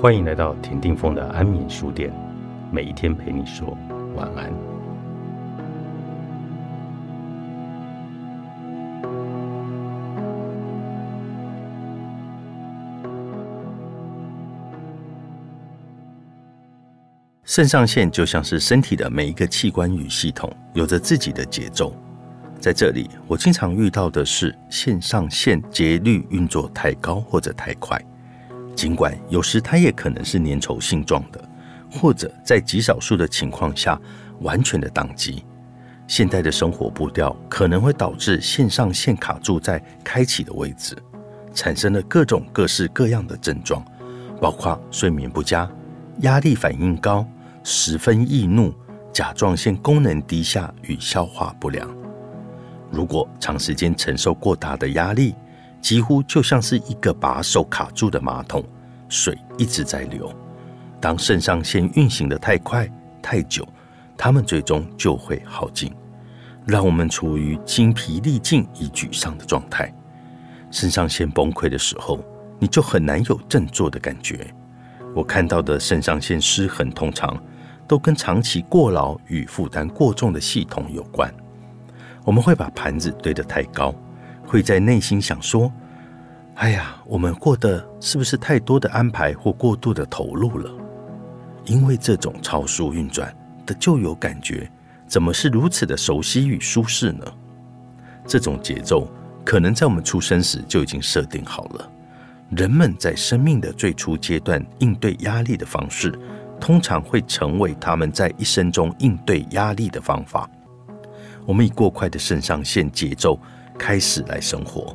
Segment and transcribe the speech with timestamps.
[0.00, 2.10] 欢迎来到田定峰的安眠书店，
[2.72, 3.76] 每一天陪你说
[4.16, 4.50] 晚安。
[17.44, 21.94] 肾上腺就像是身体的每一个器官与系统，有着自己的节奏。
[22.58, 28.02] 在这里，我经常遇到的是肾上腺节律运作太高或者太快。
[28.80, 31.48] 尽管有时它也可能是粘稠性状的，
[31.92, 34.00] 或者在极少数的情况下
[34.40, 35.44] 完全的宕机。
[36.08, 40.96] 现代的生活步调可能会导致线上线卡住在开启的位置，
[41.52, 43.84] 产生了各种各式各样的症状，
[44.40, 45.70] 包括睡眠不佳、
[46.20, 47.28] 压力反应高、
[47.62, 48.72] 十分易怒、
[49.12, 51.86] 甲状腺功能低下与消化不良。
[52.90, 55.34] 如果长时间承受过大的压力，
[55.80, 58.64] 几乎就像是一个把手卡住的马桶，
[59.08, 60.32] 水一直在流。
[61.00, 62.86] 当肾上腺运行的太快、
[63.22, 63.66] 太久，
[64.16, 65.90] 它们最终就会耗尽，
[66.66, 69.92] 让我们处于精疲力尽与沮丧的状态。
[70.70, 72.22] 肾上腺崩溃的时候，
[72.58, 74.52] 你就很难有振作的感觉。
[75.16, 77.36] 我看到的肾上腺失衡，通常
[77.88, 81.32] 都跟长期过劳与负担过重的系统有关。
[82.24, 83.94] 我们会把盘子堆得太高。
[84.50, 85.72] 会在内心想说
[86.58, 90.68] ：“哎呀，我们过得是不是太多的安排或过度的投入了？
[91.66, 93.32] 因为这种超速运转
[93.64, 94.68] 的旧有感觉，
[95.06, 97.24] 怎么是如此的熟悉与舒适呢？
[98.26, 99.08] 这种节奏
[99.44, 101.88] 可能在我们出生时就已经设定好了。
[102.48, 106.12] 人们在生命的最初阶段应对压力的方式，
[106.58, 110.50] 通常会成为他们在一生中应对压力的方法。
[111.46, 113.38] 我们以过快的肾上腺节奏。”
[113.80, 114.94] 开始来生活，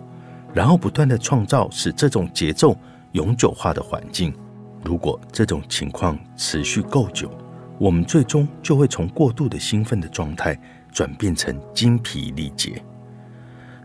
[0.53, 2.77] 然后不断的创造使这种节奏
[3.13, 4.31] 永久化的环境。
[4.83, 7.31] 如果这种情况持续够久，
[7.79, 10.55] 我们最终就会从过度的兴奋的状态
[10.91, 12.79] 转变成精疲力竭。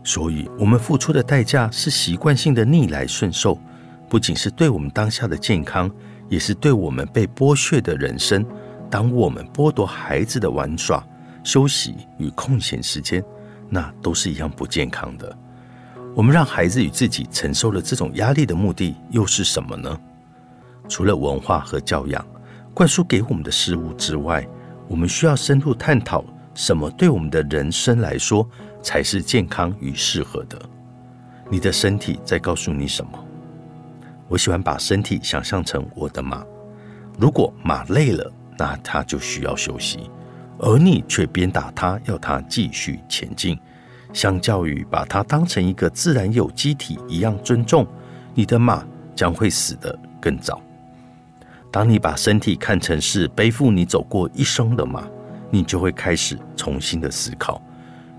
[0.03, 3.59] 所以，我们付出的代价是习惯性的逆来顺受，
[4.07, 5.89] 不仅是对我们当下的健康，
[6.29, 8.45] 也是对我们被剥削的人生。
[8.87, 11.03] 当我们剥夺孩子的玩耍、
[11.43, 13.23] 休息与空闲时间。
[13.73, 15.37] 那都是一样不健康的。
[16.13, 19.97] 我们让孩子与自己承受了这种压力的目的又是什么呢？
[20.89, 22.25] 除了文化和教养
[22.73, 24.45] 灌输给我们的事物之外，
[24.89, 28.45] 我们需要深入探讨什么对我们的人生来说
[28.81, 30.61] 才是健康与适合的。
[31.49, 33.11] 你的身体在告诉你什么？
[34.27, 36.45] 我喜欢把身体想象成我的马。
[37.17, 40.09] 如果马累了，那它就需要休息。
[40.63, 43.59] 而你却鞭打它，要它继续前进。
[44.13, 47.87] 相较于把它当成一个自然有机体一样尊重，
[48.35, 48.85] 你的马
[49.15, 50.61] 将会死得更早。
[51.71, 55.07] 当你把身体看成是背负你走过一生的马，
[55.49, 57.59] 你就会开始重新的思考：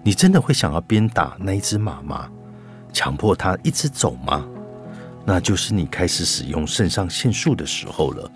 [0.02, 2.28] 你真的会想要鞭打那一只马吗？
[2.92, 4.44] 强迫它一直走吗？
[5.24, 8.28] 那就是你开始使用肾上腺素的时候了，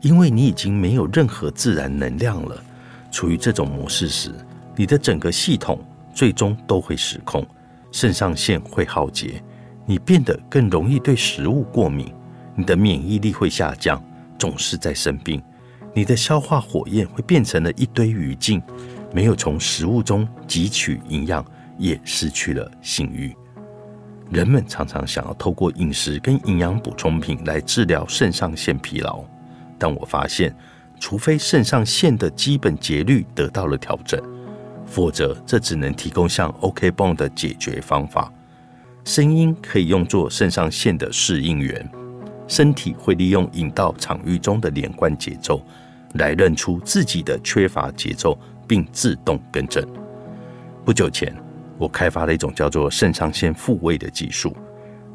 [0.00, 2.62] 因为你已经没有任何自然能量了。
[3.10, 4.32] 处于这种模式时，
[4.76, 5.78] 你的整个系统
[6.14, 7.46] 最终都会失控，
[7.90, 9.42] 肾上腺会耗竭，
[9.86, 12.12] 你变得更容易对食物过敏，
[12.54, 14.02] 你的免疫力会下降，
[14.38, 15.42] 总是在生病，
[15.94, 18.62] 你的消化火焰会变成了一堆余烬，
[19.12, 21.44] 没有从食物中汲取营养，
[21.78, 23.34] 也失去了性欲。
[24.30, 29.24] 人们常常想要透过饮食跟营养补充品来治疗肾上腺疲劳，
[29.78, 30.54] 但我发现。
[31.00, 34.20] 除非肾上腺的基本节律得到了调整，
[34.86, 38.32] 否则这只能提供像 OK 泵的解决方法。
[39.04, 41.88] 声音可以用作肾上腺的适应源，
[42.46, 45.64] 身体会利用引到场域中的连贯节奏
[46.14, 49.86] 来认出自己的缺乏节奏，并自动更正。
[50.84, 51.34] 不久前，
[51.78, 54.54] 我开发了一种叫做肾上腺复位的技术。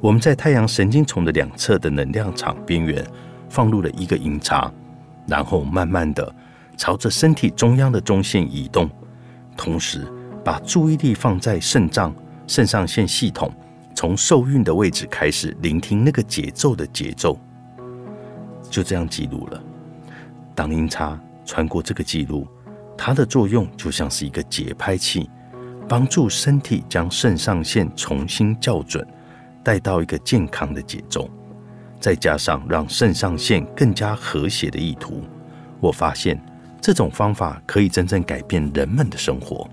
[0.02, 3.06] 我们在太阳神经丛的两侧的能量场边缘
[3.48, 4.72] 放入了一个音叉。
[5.28, 6.34] 然后慢慢的
[6.78, 8.90] 朝着身体中央的中线移动，
[9.56, 10.06] 同时
[10.44, 12.14] 把注意力放在肾脏、
[12.48, 13.54] 肾上腺系统，
[13.96, 17.40] 从受孕的位置开始聆听那个节奏的节奏，
[18.70, 19.64] 就这样记录了。
[20.56, 22.48] 当音叉穿过这个记录，
[22.98, 25.30] 它的作用就像是一个节拍器，
[25.88, 29.08] 帮助身体将肾上腺重新校准，
[29.64, 31.30] 带到一个健康的节奏。
[32.04, 35.24] 再加上让肾上腺更加和谐的意图，
[35.80, 36.38] 我发现
[36.82, 39.66] 这种方法可以真正改变人们的生活。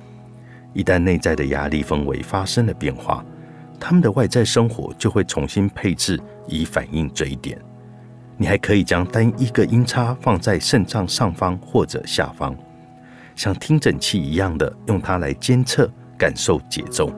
[0.73, 3.25] 一旦内在的压力氛围发生了变化，
[3.81, 7.61] 他们的外在生活就会重新配置以反映这一点。
[8.37, 12.56] 你还可以将单一个音叉放在肾脏上方或者下方，
[13.35, 17.12] 像听诊器一样的用它来监测、感受节奏，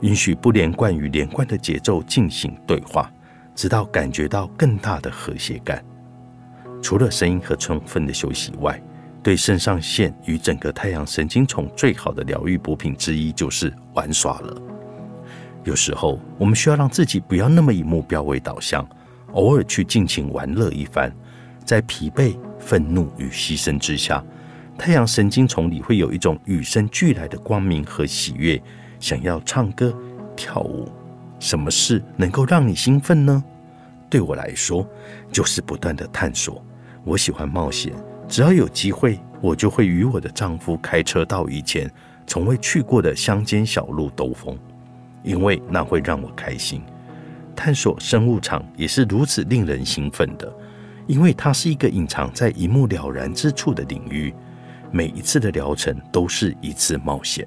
[0.00, 3.12] 允许不连贯与连贯的节奏进行对话，
[3.60, 5.84] 直到感觉到更大的和谐感。
[6.80, 8.82] 除了声音和充分的休息外，
[9.22, 14.56] 对肾上腺与整个太阳神经丛最好的疗愈补品之一就是玩耍了。
[15.64, 18.82] 有时候，我们需要让自己不要那么以目标为导向，
[19.32, 21.14] 偶尔去尽情玩乐一番。
[21.62, 24.24] 在疲惫、愤怒与牺牲之下，
[24.78, 28.58] 太阳神经丛里会有一种与生俱来的光明和喜悦，
[28.98, 29.94] 想要唱歌、
[30.34, 30.90] 跳舞。
[31.40, 33.42] 什么事能够让你兴奋呢？
[34.08, 34.86] 对我来说，
[35.32, 36.64] 就是不断的探索。
[37.02, 37.92] 我喜欢冒险。
[38.28, 41.90] 只要有机会，我就会与我的丈夫开车到以前
[42.26, 44.56] 从未去过的乡间小路兜风，
[45.24, 46.80] 因为那会让我开心。
[47.56, 50.52] 探索生物场也是如此令人兴奋的，
[51.06, 54.32] 因为它是一个隐藏在一目了然之处的领域。
[54.92, 57.46] 每一次的疗程都是一次冒险。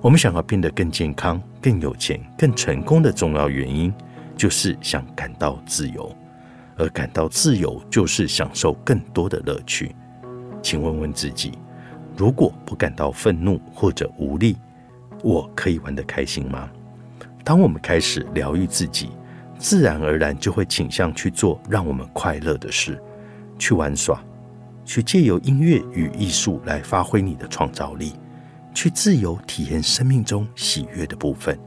[0.00, 3.92] 我们想要变得更健康、更有钱、更成功的重要原因，
[4.36, 6.14] 就是想感到自由。
[6.76, 9.96] 而感到自由，就是享受更多的乐趣。
[10.62, 11.58] 请问问自己，
[12.16, 14.56] 如果不感到愤怒或者无力，
[15.24, 16.70] 我可以玩得开心吗？
[17.42, 19.10] 当我们开始疗愈自己，
[19.58, 23.02] 自然而然就会倾向去做让我们快乐的事，
[23.58, 24.22] 去玩耍，
[24.84, 28.12] 去借由音乐与艺术来发挥你的创造力，
[28.74, 31.58] 去自由体验生命中喜悦的部分。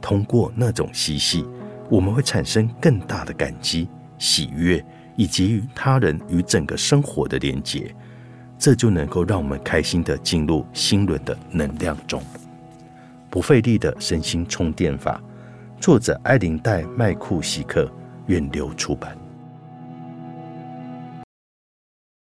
[0.00, 1.44] 通过那种嬉戏，
[1.88, 3.88] 我们会产生更大的感激。
[4.18, 4.84] 喜悦
[5.16, 7.92] 以及与他人与整个生活的连结，
[8.56, 12.22] 这就能够让我们开心的进入心轮的能量中。
[13.28, 15.20] 不费力的身心充电法，
[15.80, 17.90] 作者艾琳戴麦库西克，
[18.26, 19.18] 远流出版。